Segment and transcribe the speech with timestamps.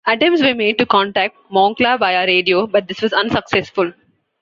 [0.07, 3.93] Attempts were made to contact Moncla via radio, but this was unsuccessful.